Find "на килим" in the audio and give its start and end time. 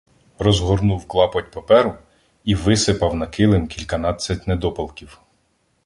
3.15-3.67